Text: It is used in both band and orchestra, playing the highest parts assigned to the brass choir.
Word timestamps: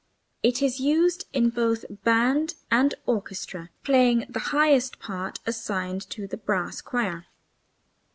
It 0.41 0.63
is 0.63 0.79
used 0.79 1.25
in 1.31 1.51
both 1.51 1.85
band 2.03 2.55
and 2.71 2.95
orchestra, 3.05 3.69
playing 3.83 4.25
the 4.27 4.39
highest 4.49 4.97
parts 4.97 5.39
assigned 5.45 6.01
to 6.09 6.25
the 6.25 6.37
brass 6.37 6.81
choir. 6.81 7.27